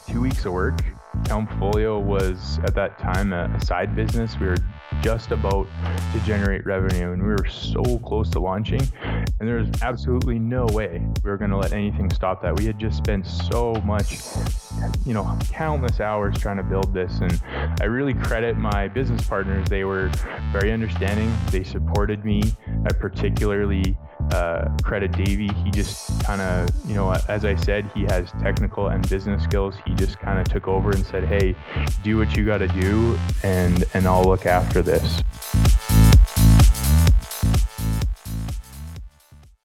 [0.08, 0.80] two weeks of work.
[1.26, 4.38] Townfolio was at that time a, side business.
[4.38, 4.56] We were
[5.02, 5.66] just about
[6.12, 10.64] to generate revenue and we were so close to launching and there was absolutely no
[10.66, 12.56] way we were going to let anything stop that.
[12.56, 14.18] We had just spent so much
[15.04, 17.40] you know countless hours trying to build this and
[17.80, 19.68] i really credit my business partners.
[19.68, 20.10] They were
[20.52, 21.32] very understanding.
[21.50, 22.42] They supported me.
[22.84, 23.96] I particularly
[24.32, 25.48] uh, credit Davey.
[25.64, 29.74] He just kind of, you know, as I said, he has technical and business skills.
[29.86, 31.54] He just kind of took over and said, "Hey,
[32.02, 35.22] do what you got to do, and and I'll look after this."